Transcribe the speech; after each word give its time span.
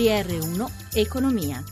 GR1 0.00 0.94
Economia. 0.94 1.62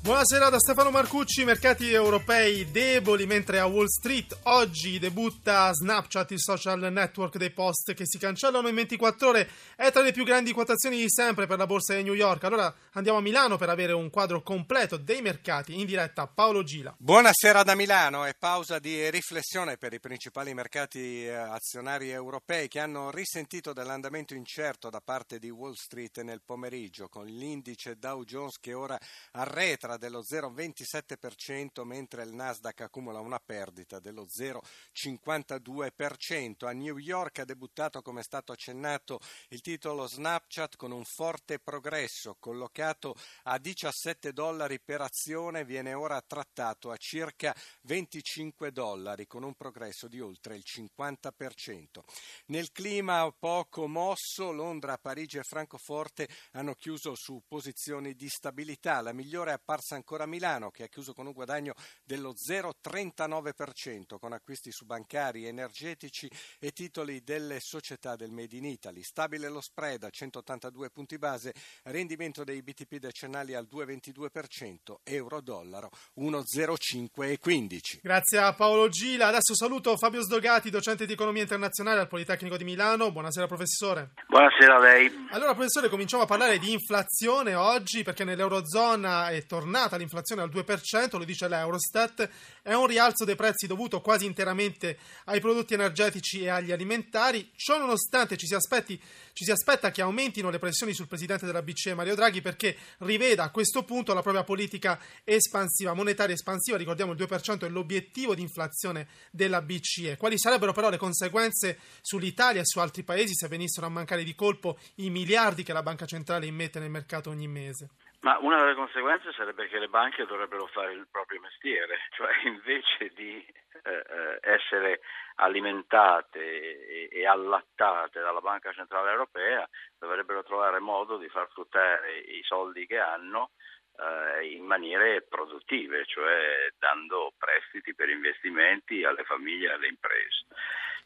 Buonasera 0.00 0.48
da 0.48 0.58
Stefano 0.58 0.90
Marcucci, 0.90 1.44
mercati 1.44 1.92
europei 1.92 2.70
deboli 2.70 3.26
mentre 3.26 3.58
a 3.58 3.66
Wall 3.66 3.84
Street 3.84 4.34
oggi 4.44 4.98
debutta 4.98 5.70
Snapchat, 5.74 6.30
il 6.30 6.40
social 6.40 6.90
network 6.90 7.36
dei 7.36 7.50
post 7.50 7.92
che 7.92 8.06
si 8.06 8.16
cancellano 8.16 8.68
in 8.68 8.76
24 8.76 9.28
ore, 9.28 9.50
è 9.76 9.92
tra 9.92 10.00
le 10.00 10.12
più 10.12 10.24
grandi 10.24 10.52
quotazioni 10.52 10.96
di 10.96 11.10
sempre 11.10 11.46
per 11.46 11.58
la 11.58 11.66
borsa 11.66 11.96
di 11.96 12.02
New 12.02 12.14
York. 12.14 12.44
Allora 12.44 12.74
andiamo 12.94 13.18
a 13.18 13.22
Milano 13.22 13.56
per 13.56 13.70
avere 13.70 13.92
un 13.92 14.08
quadro 14.08 14.40
completo 14.42 14.96
dei 14.96 15.20
mercati 15.20 15.80
in 15.80 15.86
diretta 15.86 16.28
Paolo 16.28 16.62
Gila. 16.62 16.94
Buonasera 16.96 17.64
da 17.64 17.74
Milano 17.74 18.24
e 18.24 18.34
pausa 18.34 18.78
di 18.78 19.10
riflessione 19.10 19.76
per 19.76 19.92
i 19.92 19.98
principali 19.98 20.54
mercati 20.54 21.24
eh, 21.24 21.32
azionari 21.32 22.10
europei 22.10 22.68
che 22.68 22.78
hanno 22.78 23.10
risentito 23.10 23.72
dell'andamento 23.72 24.34
incerto 24.34 24.90
da 24.90 25.00
parte 25.00 25.40
di 25.40 25.50
Wall 25.50 25.72
Street 25.72 26.20
nel 26.20 26.42
pomeriggio 26.44 27.08
con 27.08 27.26
l'indice 27.26 27.96
Dow 27.96 28.22
Jones 28.22 28.60
che 28.60 28.74
ora 28.74 28.96
arretra 29.32 29.96
dello 29.96 30.20
0,27% 30.20 31.82
mentre 31.82 32.22
il 32.22 32.32
Nasdaq 32.32 32.82
accumula 32.82 33.18
una 33.18 33.40
perdita 33.44 33.98
dello 33.98 34.26
0,52%. 34.26 36.66
A 36.66 36.72
New 36.72 36.98
York 36.98 37.40
ha 37.40 37.44
debuttato, 37.44 38.02
come 38.02 38.20
è 38.20 38.24
stato 38.24 38.52
accennato, 38.52 39.18
il 39.48 39.62
titolo 39.62 40.06
Snapchat 40.06 40.76
con 40.76 40.92
un 40.92 41.02
forte 41.04 41.58
progresso, 41.58 42.36
collocato 42.38 42.82
a 42.88 43.58
17 43.58 44.32
dollari 44.32 44.80
per 44.80 45.00
azione, 45.00 45.64
viene 45.64 45.94
ora 45.94 46.20
trattato 46.20 46.90
a 46.90 46.96
circa 46.96 47.54
25 47.82 48.72
dollari 48.72 49.26
con 49.26 49.42
un 49.42 49.54
progresso 49.54 50.08
di 50.08 50.20
oltre 50.20 50.56
il 50.56 50.64
50%. 50.64 52.02
Nel 52.46 52.70
clima 52.72 53.32
poco 53.38 53.86
mosso, 53.86 54.52
Londra, 54.52 54.98
Parigi 54.98 55.38
e 55.38 55.42
Francoforte 55.42 56.28
hanno 56.52 56.74
chiuso 56.74 57.14
su 57.14 57.42
posizioni 57.46 58.14
di 58.14 58.28
stabilità. 58.28 59.00
La 59.00 59.12
migliore 59.12 59.50
è 59.50 59.54
apparsa 59.54 59.94
ancora 59.94 60.26
Milano 60.26 60.70
che 60.70 60.82
ha 60.84 60.88
chiuso 60.88 61.12
con 61.12 61.26
un 61.26 61.32
guadagno 61.32 61.74
dello 62.04 62.34
0,39% 62.34 64.18
con 64.18 64.32
acquisti 64.32 64.70
su 64.70 64.84
bancari, 64.84 65.46
energetici 65.46 66.30
e 66.58 66.72
titoli 66.72 67.22
delle 67.22 67.60
società 67.60 68.16
del 68.16 68.30
Made 68.30 68.56
in 68.56 68.64
Italy. 68.64 69.02
Stabile 69.02 69.48
lo 69.48 69.60
spread 69.60 70.02
a 70.02 70.10
182 70.10 70.90
punti 70.90 71.18
base, 71.18 71.54
rendimento 71.84 72.44
dei 72.44 72.62
BTP 72.62 72.73
decennali 72.98 73.54
al 73.54 73.68
2,22%, 73.70 74.96
euro-dollaro 75.04 75.90
1,05,15. 76.18 78.00
Grazie 78.02 78.38
a 78.38 78.52
Paolo 78.54 78.88
Gila. 78.88 79.28
Adesso 79.28 79.54
saluto 79.54 79.96
Fabio 79.96 80.22
Sdogati, 80.22 80.70
docente 80.70 81.06
di 81.06 81.12
economia 81.12 81.42
internazionale 81.42 82.00
al 82.00 82.08
Politecnico 82.08 82.56
di 82.56 82.64
Milano. 82.64 83.12
Buonasera 83.12 83.46
professore. 83.46 84.10
Buonasera 84.28 84.76
a 84.76 84.80
lei. 84.80 85.26
Allora 85.30 85.54
professore, 85.54 85.88
cominciamo 85.88 86.22
a 86.22 86.26
parlare 86.26 86.58
di 86.58 86.72
inflazione 86.72 87.54
oggi 87.54 88.02
perché 88.02 88.24
nell'Eurozona 88.24 89.28
è 89.28 89.44
tornata 89.44 89.82
tornata 89.84 89.96
l'inflazione 89.96 90.42
al 90.42 90.50
2%, 90.50 91.18
lo 91.18 91.24
dice 91.24 91.48
l'Eurostat, 91.48 92.28
è 92.62 92.74
un 92.74 92.86
rialzo 92.86 93.24
dei 93.24 93.34
prezzi 93.34 93.66
dovuto 93.66 94.00
quasi 94.00 94.24
interamente 94.24 94.98
ai 95.24 95.40
prodotti 95.40 95.74
energetici 95.74 96.42
e 96.42 96.48
agli 96.48 96.72
alimentari. 96.72 97.50
Ciò 97.56 97.78
nonostante 97.78 98.36
ci 98.36 98.46
si, 98.46 98.54
aspetti, 98.54 99.00
ci 99.32 99.44
si 99.44 99.50
aspetta 99.50 99.90
che 99.90 100.02
aumentino 100.02 100.50
le 100.50 100.58
pressioni 100.58 100.94
sul 100.94 101.08
presidente 101.08 101.44
della 101.44 101.62
BCE 101.62 101.94
Mario 101.94 102.14
Draghi 102.14 102.40
perché 102.40 102.63
riveda 102.98 103.44
a 103.44 103.50
questo 103.50 103.84
punto 103.84 104.14
la 104.14 104.22
propria 104.22 104.44
politica 104.44 105.00
espansiva, 105.24 105.94
monetaria 105.94 106.34
espansiva. 106.34 106.76
Ricordiamo 106.76 107.12
il 107.12 107.18
2% 107.18 107.64
è 107.64 107.68
l'obiettivo 107.68 108.34
di 108.34 108.42
inflazione 108.42 109.08
della 109.30 109.60
BCE. 109.60 110.16
Quali 110.16 110.38
sarebbero 110.38 110.72
però 110.72 110.90
le 110.90 110.96
conseguenze 110.96 111.78
sull'Italia 112.00 112.60
e 112.60 112.66
su 112.66 112.78
altri 112.78 113.02
paesi 113.02 113.34
se 113.34 113.48
venissero 113.48 113.86
a 113.86 113.90
mancare 113.90 114.24
di 114.24 114.34
colpo 114.34 114.78
i 114.96 115.10
miliardi 115.10 115.62
che 115.62 115.72
la 115.72 115.82
Banca 115.82 116.06
Centrale 116.06 116.46
immette 116.46 116.78
nel 116.78 116.90
mercato 116.90 117.30
ogni 117.30 117.48
mese? 117.48 117.88
Ma 118.24 118.38
una 118.40 118.56
delle 118.56 118.74
conseguenze 118.74 119.32
sarebbe 119.32 119.68
che 119.68 119.78
le 119.78 119.88
banche 119.88 120.24
dovrebbero 120.24 120.66
fare 120.68 120.92
il 120.92 121.06
proprio 121.10 121.40
mestiere, 121.40 121.98
cioè 122.16 122.30
invece 122.44 123.12
di 123.14 123.46
eh, 123.82 123.90
eh, 123.92 124.38
essere 124.40 125.00
alimentate 125.36 126.40
e, 126.40 127.08
e, 127.12 127.26
allattate 127.26 128.20
dalla 128.20 128.40
Banca 128.40 128.72
Centrale 128.72 129.10
Europea, 129.10 129.68
dovrebbero 129.98 130.42
trovare 130.42 130.78
modo 130.78 131.18
di 131.18 131.28
far 131.28 131.50
fruttare 131.52 132.16
i 132.20 132.40
soldi 132.44 132.86
che 132.86 132.98
hanno 132.98 133.50
eh, 133.98 134.54
in 134.54 134.64
maniere 134.64 135.20
produttive, 135.20 136.06
cioè 136.06 136.72
dando 136.78 137.34
prestiti 137.36 137.94
per 137.94 138.08
investimenti 138.08 139.04
alle 139.04 139.24
famiglie 139.24 139.68
e 139.68 139.72
alle 139.72 139.88
imprese. 139.88 140.46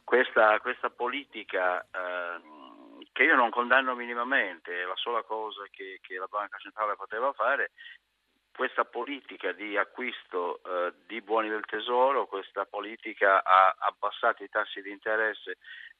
Questa, 0.04 0.60
questa 0.60 0.88
politica 0.90 1.82
eh, 1.82 2.40
che 3.18 3.24
io 3.24 3.34
non 3.34 3.50
condanno 3.50 3.96
minimamente, 3.96 4.80
è 4.80 4.84
la 4.84 4.94
sola 4.94 5.24
cosa 5.24 5.64
che, 5.72 5.98
che 6.00 6.18
la 6.18 6.28
Banca 6.30 6.56
Centrale 6.58 6.94
poteva 6.94 7.32
fare, 7.32 7.72
questa 8.54 8.84
politica 8.84 9.50
di 9.50 9.76
acquisto 9.76 10.60
eh, 10.62 10.92
di 11.04 11.20
buoni 11.20 11.48
del 11.48 11.64
tesoro, 11.64 12.28
questa 12.28 12.64
politica 12.64 13.42
ha 13.42 13.74
abbassato 13.76 14.44
i 14.44 14.48
tassi 14.48 14.80
di 14.82 14.92
interesse 14.92 15.56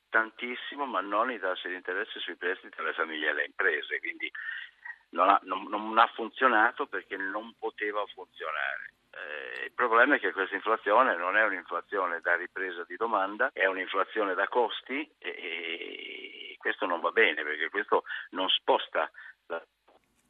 tantissimo, 0.09 0.87
ma 0.87 1.01
non 1.01 1.33
i 1.33 1.41
tassi 1.41 1.67
di 1.67 1.75
interesse 1.75 2.21
sui 2.21 2.37
prestiti 2.37 2.79
alle 2.79 2.93
famiglie 2.93 3.27
e 3.27 3.31
alle 3.31 3.45
imprese, 3.47 3.99
quindi 3.99 4.31
non 5.11 5.29
ha, 5.29 5.41
non, 5.43 5.65
non 5.65 5.99
ha 5.99 6.07
funzionato 6.15 6.87
perché 6.87 7.17
non 7.17 7.53
poteva 7.59 8.07
funzionare. 8.15 8.93
Eh, 9.11 9.65
il 9.65 9.73
problema 9.73 10.15
è 10.15 10.21
che 10.21 10.31
questa 10.31 10.55
inflazione 10.55 11.17
non 11.17 11.37
è 11.37 11.45
un'inflazione 11.45 12.21
da 12.21 12.37
ripresa 12.37 12.85
di 12.85 12.95
domanda, 12.95 13.51
è 13.53 13.67
un'inflazione 13.67 14.35
da 14.35 14.47
costi 14.47 15.11
e, 15.19 15.35
questo 16.59 16.85
non 16.85 17.01
va 17.01 17.11
bene 17.11 17.43
perché 17.43 17.71
questo 17.71 18.05
non 18.31 18.49
sposta 18.49 19.11
la 19.47 19.65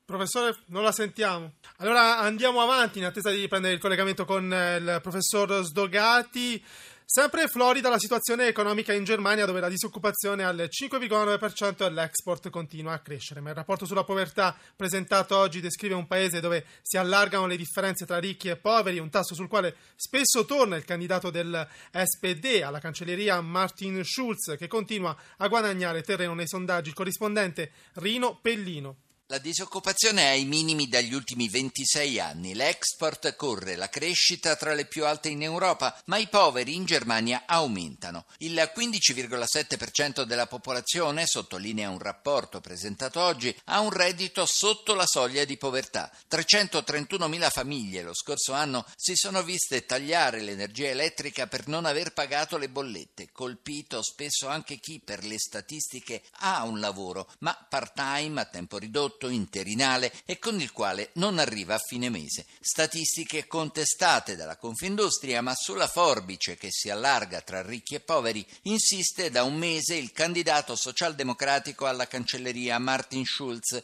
Professore, 0.08 0.56
non 0.68 0.82
la 0.82 0.92
sentiamo. 0.92 1.52
Allora 1.80 2.16
andiamo 2.20 2.62
avanti 2.62 2.98
in 2.98 3.04
attesa 3.04 3.30
di 3.30 3.46
prendere 3.46 3.74
il 3.74 3.78
collegamento 3.78 4.24
con 4.24 4.50
eh, 4.50 4.76
il 4.76 5.00
professor 5.02 5.62
Sdogati. 5.62 6.64
Sempre 7.10 7.40
in 7.40 7.48
Florida 7.48 7.88
la 7.88 7.98
situazione 7.98 8.48
economica 8.48 8.92
in 8.92 9.04
Germania 9.04 9.46
dove 9.46 9.60
la 9.60 9.70
disoccupazione 9.70 10.42
è 10.42 10.44
al 10.44 10.68
5,9% 10.70 11.86
e 11.86 11.90
l'export 11.90 12.50
continua 12.50 12.92
a 12.92 12.98
crescere. 12.98 13.40
Ma 13.40 13.48
il 13.48 13.54
rapporto 13.54 13.86
sulla 13.86 14.04
povertà 14.04 14.54
presentato 14.76 15.34
oggi 15.34 15.62
descrive 15.62 15.94
un 15.94 16.06
paese 16.06 16.40
dove 16.40 16.66
si 16.82 16.98
allargano 16.98 17.46
le 17.46 17.56
differenze 17.56 18.04
tra 18.04 18.18
ricchi 18.18 18.48
e 18.48 18.56
poveri, 18.56 18.98
un 18.98 19.08
tasso 19.08 19.34
sul 19.34 19.48
quale 19.48 19.74
spesso 19.96 20.44
torna 20.44 20.76
il 20.76 20.84
candidato 20.84 21.30
del 21.30 21.66
SPD 21.90 22.60
alla 22.62 22.78
cancelleria 22.78 23.40
Martin 23.40 24.04
Schulz 24.04 24.56
che 24.58 24.68
continua 24.68 25.16
a 25.38 25.48
guadagnare 25.48 26.02
terreno 26.02 26.34
nei 26.34 26.46
sondaggi. 26.46 26.90
Il 26.90 26.94
corrispondente 26.94 27.72
Rino 27.94 28.38
Pellino. 28.38 28.96
La 29.30 29.36
disoccupazione 29.36 30.22
è 30.22 30.26
ai 30.28 30.46
minimi 30.46 30.88
dagli 30.88 31.12
ultimi 31.12 31.50
26 31.50 32.18
anni, 32.18 32.54
l'export 32.54 33.36
corre, 33.36 33.76
la 33.76 33.90
crescita 33.90 34.56
tra 34.56 34.72
le 34.72 34.86
più 34.86 35.04
alte 35.04 35.28
in 35.28 35.42
Europa, 35.42 35.94
ma 36.06 36.16
i 36.16 36.28
poveri 36.28 36.74
in 36.74 36.86
Germania 36.86 37.42
aumentano. 37.44 38.24
Il 38.38 38.54
15,7% 38.74 40.22
della 40.22 40.46
popolazione, 40.46 41.26
sottolinea 41.26 41.90
un 41.90 41.98
rapporto 41.98 42.62
presentato 42.62 43.20
oggi, 43.20 43.54
ha 43.64 43.80
un 43.80 43.90
reddito 43.90 44.46
sotto 44.46 44.94
la 44.94 45.04
soglia 45.04 45.44
di 45.44 45.58
povertà. 45.58 46.10
331.000 46.30 47.50
famiglie 47.50 48.00
lo 48.00 48.14
scorso 48.14 48.54
anno 48.54 48.86
si 48.96 49.14
sono 49.14 49.42
viste 49.42 49.84
tagliare 49.84 50.40
l'energia 50.40 50.88
elettrica 50.88 51.46
per 51.46 51.68
non 51.68 51.84
aver 51.84 52.14
pagato 52.14 52.56
le 52.56 52.70
bollette, 52.70 53.28
colpito 53.30 54.02
spesso 54.02 54.48
anche 54.48 54.78
chi 54.78 55.02
per 55.04 55.22
le 55.22 55.38
statistiche 55.38 56.22
ha 56.38 56.64
un 56.64 56.80
lavoro, 56.80 57.30
ma 57.40 57.52
part-time 57.68 58.40
a 58.40 58.46
tempo 58.46 58.78
ridotto 58.78 59.16
prodotto 59.18 59.28
interinale 59.28 60.12
e 60.24 60.38
con 60.38 60.60
il 60.60 60.72
quale 60.72 61.10
non 61.14 61.38
arriva 61.38 61.74
a 61.74 61.78
fine 61.78 62.08
mese. 62.08 62.46
Statistiche 62.60 63.46
contestate 63.46 64.36
dalla 64.36 64.56
Confindustria, 64.56 65.42
ma 65.42 65.54
sulla 65.54 65.88
forbice 65.88 66.56
che 66.56 66.68
si 66.70 66.88
allarga 66.88 67.40
tra 67.40 67.60
ricchi 67.60 67.96
e 67.96 68.00
poveri 68.00 68.46
insiste 68.62 69.30
da 69.30 69.42
un 69.42 69.56
mese 69.56 69.96
il 69.96 70.12
candidato 70.12 70.76
socialdemocratico 70.76 71.86
alla 71.86 72.06
cancelleria 72.06 72.78
Martin 72.78 73.24
Schulz. 73.24 73.82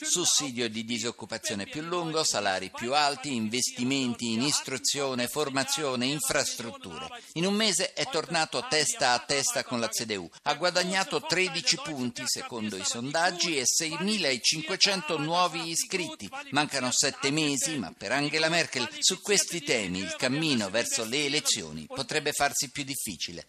Sussidio 0.00 0.68
di 0.68 0.84
disoccupazione 0.84 1.66
più 1.66 1.82
lungo, 1.82 2.24
salari 2.24 2.70
più 2.70 2.94
alti, 2.94 3.34
investimenti 3.34 4.32
in 4.32 4.42
istruzione, 4.42 5.28
formazione, 5.28 6.06
infrastrutture. 6.06 7.08
In 7.34 7.44
un 7.44 7.54
mese 7.54 7.92
è 7.92 8.06
tornato 8.08 8.64
testa 8.68 9.12
a 9.12 9.18
testa 9.18 9.62
con 9.64 9.78
la 9.78 9.88
CDU. 9.88 10.28
Ha 10.44 10.54
guadagnato 10.54 11.20
13 11.20 11.80
punti 11.82 12.22
secondo 12.26 12.76
i 12.76 12.84
sondaggi 12.84 13.09
sondaggi 13.10 13.58
e 13.58 13.64
6.500 13.64 15.20
nuovi 15.20 15.68
iscritti. 15.68 16.30
Mancano 16.50 16.90
sette 16.92 17.32
mesi, 17.32 17.76
ma 17.76 17.92
per 17.96 18.12
Angela 18.12 18.48
Merkel 18.48 18.88
su 19.00 19.20
questi 19.20 19.62
temi 19.62 19.98
il 19.98 20.14
cammino 20.16 20.70
verso 20.70 21.04
le 21.04 21.24
elezioni 21.24 21.86
potrebbe 21.86 22.30
farsi 22.30 22.70
più 22.70 22.84
difficile. 22.84 23.44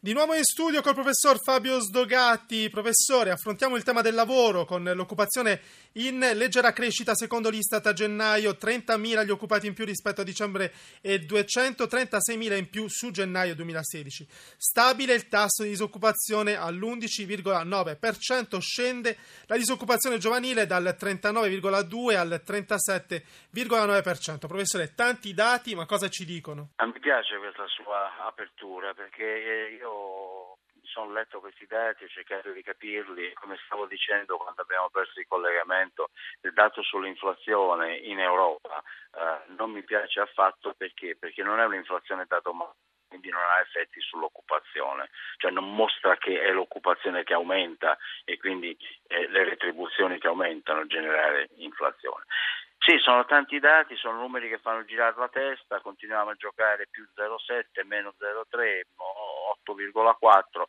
Di 0.00 0.12
nuovo 0.12 0.34
in 0.34 0.44
studio 0.44 0.82
col 0.82 0.94
professor 0.94 1.38
Fabio 1.42 1.78
Sdogatti. 1.78 2.70
Professore, 2.70 3.30
affrontiamo 3.30 3.76
il 3.76 3.82
tema 3.82 4.00
del 4.00 4.14
lavoro 4.14 4.64
con 4.64 4.82
l'occupazione 4.82 5.60
in 5.96 6.18
leggera 6.18 6.72
crescita 6.72 7.14
secondo 7.14 7.50
l'Istat 7.50 7.86
a 7.86 7.92
gennaio, 7.92 8.52
30.000 8.52 9.26
gli 9.26 9.30
occupati 9.30 9.66
in 9.66 9.74
più 9.74 9.84
rispetto 9.84 10.22
a 10.22 10.24
dicembre 10.24 10.72
e 11.00 11.26
236.000 11.26 12.56
in 12.56 12.70
più 12.70 12.88
su 12.88 13.10
gennaio 13.10 13.54
2016. 13.54 14.26
Stabile 14.56 15.12
il 15.14 15.28
tasso 15.28 15.62
di 15.62 15.68
disoccupazione 15.68 16.56
all'11,9%, 16.56 18.58
scende 18.58 19.16
la 19.46 19.56
disoccupazione 19.56 20.18
giovanile 20.18 20.66
dal 20.66 20.96
39,2 20.98 22.16
al 22.16 22.42
37,9%. 22.44 24.46
Professore, 24.46 24.94
tanti 24.94 25.34
dati, 25.34 25.74
ma 25.74 25.86
cosa 25.86 26.08
ci 26.08 26.24
dicono? 26.24 26.70
Mi 26.84 26.98
piace 26.98 27.38
questa 27.38 27.66
sua 27.66 28.24
apertura 28.26 28.94
perché 28.94 29.61
io 29.68 30.58
sono 30.82 31.12
letto 31.12 31.40
questi 31.40 31.66
dati, 31.66 32.04
ho 32.04 32.08
cercato 32.08 32.50
di 32.52 32.62
capirli, 32.62 33.32
come 33.34 33.58
stavo 33.64 33.86
dicendo 33.86 34.36
quando 34.36 34.62
abbiamo 34.62 34.90
perso 34.90 35.18
il 35.18 35.26
collegamento, 35.26 36.10
il 36.42 36.52
dato 36.52 36.82
sull'inflazione 36.82 37.96
in 37.96 38.20
Europa 38.20 38.82
eh, 39.14 39.52
non 39.56 39.70
mi 39.70 39.82
piace 39.82 40.20
affatto 40.20 40.74
perché? 40.76 41.16
perché 41.16 41.42
non 41.42 41.60
è 41.60 41.64
un'inflazione 41.64 42.26
dato 42.28 42.52
male 42.52 42.74
quindi 43.12 43.28
non 43.28 43.42
ha 43.42 43.60
effetti 43.60 44.00
sull'occupazione, 44.00 45.10
cioè 45.36 45.50
non 45.50 45.74
mostra 45.74 46.16
che 46.16 46.40
è 46.40 46.50
l'occupazione 46.50 47.24
che 47.24 47.34
aumenta 47.34 47.98
e 48.24 48.38
quindi 48.38 48.74
eh, 49.06 49.28
le 49.28 49.44
retribuzioni 49.44 50.18
che 50.18 50.28
aumentano 50.28 50.86
generare 50.86 51.50
inflazione. 51.56 52.24
Sì, 52.84 52.98
sono 52.98 53.24
tanti 53.26 53.60
dati, 53.60 53.94
sono 53.94 54.18
numeri 54.18 54.48
che 54.48 54.58
fanno 54.58 54.84
girare 54.84 55.14
la 55.16 55.28
testa, 55.28 55.80
continuiamo 55.80 56.30
a 56.30 56.34
giocare 56.34 56.88
più 56.90 57.06
0,7, 57.14 57.86
meno 57.86 58.12
0,3, 58.18 58.82
8,4, 59.64 60.62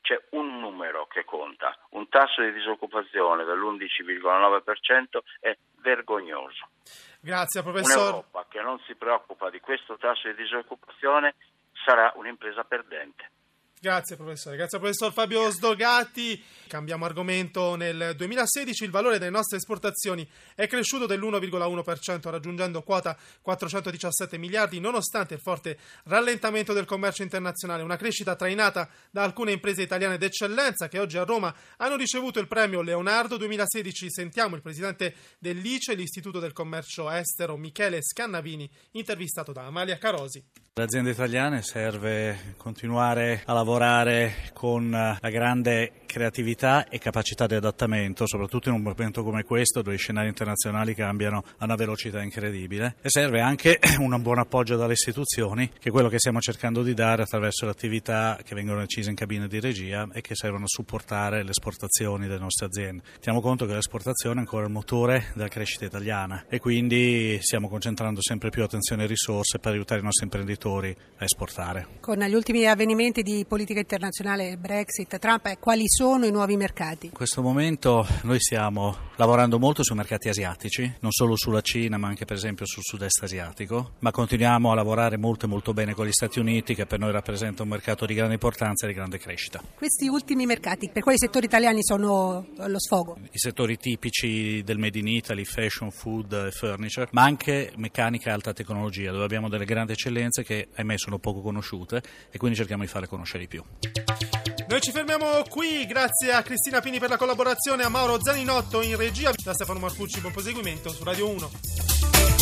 c'è 0.00 0.18
un 0.30 0.58
numero 0.58 1.06
che 1.06 1.26
conta, 1.26 1.76
un 1.90 2.08
tasso 2.08 2.40
di 2.40 2.52
disoccupazione 2.52 3.44
dell'11,9% 3.44 5.18
è 5.40 5.54
vergognoso. 5.82 6.68
Grazie 7.20 7.62
professor. 7.62 7.98
Un'Europa 7.98 8.46
che 8.48 8.62
non 8.62 8.78
si 8.86 8.94
preoccupa 8.94 9.50
di 9.50 9.60
questo 9.60 9.98
tasso 9.98 10.28
di 10.28 10.34
disoccupazione 10.36 11.34
sarà 11.84 12.10
un'impresa 12.16 12.64
perdente. 12.64 13.30
Grazie 13.82 14.14
professore, 14.14 14.56
grazie 14.56 14.78
professor 14.78 15.10
Fabio 15.10 15.50
Sdogati. 15.50 16.44
Cambiamo 16.68 17.06
argomento. 17.06 17.76
Nel 17.76 18.12
2016 18.14 18.84
il 18.84 18.90
valore 18.90 19.18
delle 19.18 19.30
nostre 19.30 19.56
esportazioni 19.56 20.28
è 20.54 20.66
cresciuto 20.66 21.06
dell'1,1%, 21.06 22.28
raggiungendo 22.28 22.82
quota 22.82 23.16
417 23.40 24.36
miliardi, 24.36 24.80
nonostante 24.80 25.32
il 25.32 25.40
forte 25.40 25.78
rallentamento 26.04 26.74
del 26.74 26.84
commercio 26.84 27.22
internazionale. 27.22 27.82
Una 27.82 27.96
crescita 27.96 28.36
trainata 28.36 28.86
da 29.10 29.22
alcune 29.22 29.52
imprese 29.52 29.80
italiane 29.80 30.18
d'eccellenza 30.18 30.88
che 30.88 30.98
oggi 30.98 31.16
a 31.16 31.24
Roma 31.24 31.54
hanno 31.78 31.96
ricevuto 31.96 32.38
il 32.38 32.48
premio 32.48 32.82
Leonardo 32.82 33.38
2016. 33.38 34.10
Sentiamo 34.10 34.56
il 34.56 34.60
presidente 34.60 35.14
dell'ICE, 35.38 35.94
l'Istituto 35.94 36.38
del 36.38 36.52
Commercio 36.52 37.08
Estero, 37.08 37.56
Michele 37.56 38.02
Scannavini, 38.02 38.70
intervistato 38.90 39.52
da 39.52 39.64
Amalia 39.64 39.96
Carosi. 39.96 40.68
Le 40.72 40.84
aziende 40.84 41.10
italiane 41.10 41.62
serve 41.62 42.54
continuare 42.56 43.42
a 43.44 43.52
lavorare 43.52 44.50
con 44.54 44.88
la 44.88 45.28
grande 45.28 45.99
creatività 46.10 46.88
e 46.88 46.98
capacità 46.98 47.46
di 47.46 47.54
adattamento, 47.54 48.26
soprattutto 48.26 48.68
in 48.68 48.74
un 48.74 48.82
momento 48.82 49.22
come 49.22 49.44
questo 49.44 49.80
dove 49.80 49.94
i 49.94 49.98
scenari 49.98 50.26
internazionali 50.26 50.92
cambiano 50.92 51.44
a 51.58 51.64
una 51.64 51.76
velocità 51.76 52.20
incredibile 52.20 52.96
e 53.00 53.08
serve 53.08 53.40
anche 53.40 53.78
un 53.98 54.20
buon 54.20 54.38
appoggio 54.38 54.76
dalle 54.76 54.94
istituzioni, 54.94 55.68
che 55.68 55.88
è 55.88 55.92
quello 55.92 56.08
che 56.08 56.18
stiamo 56.18 56.40
cercando 56.40 56.82
di 56.82 56.94
dare 56.94 57.22
attraverso 57.22 57.64
le 57.64 57.70
attività 57.70 58.38
che 58.44 58.54
vengono 58.56 58.80
decise 58.80 59.10
in 59.10 59.16
cabine 59.16 59.46
di 59.46 59.60
regia 59.60 60.08
e 60.12 60.20
che 60.20 60.34
servono 60.34 60.64
a 60.64 60.68
supportare 60.68 61.44
le 61.44 61.50
esportazioni 61.50 62.26
delle 62.26 62.40
nostre 62.40 62.66
aziende. 62.66 63.02
Teniamo 63.20 63.40
conto 63.40 63.66
che 63.66 63.74
l'esportazione 63.74 64.36
è 64.36 64.38
ancora 64.40 64.64
il 64.64 64.72
motore 64.72 65.26
della 65.34 65.48
crescita 65.48 65.84
italiana 65.84 66.44
e 66.48 66.58
quindi 66.58 67.38
stiamo 67.40 67.68
concentrando 67.68 68.20
sempre 68.20 68.50
più 68.50 68.64
attenzione 68.64 69.04
e 69.04 69.06
risorse 69.06 69.60
per 69.60 69.72
aiutare 69.72 70.00
i 70.00 70.04
nostri 70.04 70.24
imprenditori 70.24 70.94
a 71.18 71.24
esportare. 71.24 71.86
Con 72.00 72.18
gli 72.18 72.34
ultimi 72.34 72.66
avvenimenti 72.66 73.22
di 73.22 73.44
politica 73.46 73.78
internazionale, 73.78 74.56
Brexit, 74.56 75.18
Trump, 75.18 75.58
quali 75.60 75.84
sono 76.00 76.24
i 76.24 76.30
nuovi 76.30 76.56
mercati? 76.56 77.08
In 77.08 77.12
questo 77.12 77.42
momento 77.42 78.06
noi 78.22 78.40
stiamo 78.40 79.10
lavorando 79.16 79.58
molto 79.58 79.82
sui 79.82 79.94
mercati 79.94 80.30
asiatici, 80.30 80.90
non 81.00 81.10
solo 81.12 81.36
sulla 81.36 81.60
Cina 81.60 81.98
ma 81.98 82.08
anche 82.08 82.24
per 82.24 82.36
esempio 82.36 82.64
sul 82.64 82.82
sud-est 82.82 83.22
asiatico, 83.22 83.96
ma 83.98 84.10
continuiamo 84.10 84.72
a 84.72 84.74
lavorare 84.74 85.18
molto 85.18 85.46
molto 85.46 85.74
bene 85.74 85.92
con 85.92 86.06
gli 86.06 86.12
Stati 86.12 86.38
Uniti 86.38 86.74
che 86.74 86.86
per 86.86 87.00
noi 87.00 87.12
rappresenta 87.12 87.64
un 87.64 87.68
mercato 87.68 88.06
di 88.06 88.14
grande 88.14 88.32
importanza 88.32 88.86
e 88.86 88.88
di 88.88 88.94
grande 88.94 89.18
crescita. 89.18 89.62
Questi 89.74 90.08
ultimi 90.08 90.46
mercati, 90.46 90.88
per 90.88 91.02
quali 91.02 91.18
settori 91.18 91.44
italiani 91.44 91.82
sono 91.82 92.46
allo 92.56 92.80
sfogo? 92.80 93.18
I 93.30 93.38
settori 93.38 93.76
tipici 93.76 94.62
del 94.62 94.78
Made 94.78 94.98
in 94.98 95.06
Italy, 95.06 95.44
fashion, 95.44 95.90
food 95.90 96.32
e 96.32 96.50
furniture, 96.50 97.08
ma 97.12 97.24
anche 97.24 97.74
meccanica 97.76 98.30
e 98.30 98.32
alta 98.32 98.54
tecnologia, 98.54 99.12
dove 99.12 99.24
abbiamo 99.24 99.50
delle 99.50 99.66
grandi 99.66 99.92
eccellenze 99.92 100.44
che 100.44 100.68
ahimè 100.76 100.96
sono 100.96 101.18
poco 101.18 101.42
conosciute 101.42 102.00
e 102.30 102.38
quindi 102.38 102.56
cerchiamo 102.56 102.84
di 102.84 102.88
farle 102.88 103.06
conoscere 103.06 103.40
di 103.40 103.48
più. 103.48 103.62
Noi 104.70 104.80
ci 104.80 104.92
fermiamo 104.92 105.42
qui, 105.48 105.84
grazie 105.90 106.30
a 106.30 106.42
Cristina 106.42 106.80
Pini 106.80 107.00
per 107.00 107.08
la 107.08 107.16
collaborazione, 107.16 107.82
a 107.82 107.88
Mauro 107.88 108.22
Zaninotto 108.22 108.80
in 108.80 108.96
regia, 108.96 109.32
da 109.42 109.52
Stefano 109.52 109.80
Marcucci, 109.80 110.20
buon 110.20 110.32
proseguimento 110.32 110.90
su 110.90 111.02
Radio 111.02 111.28
1. 111.28 112.39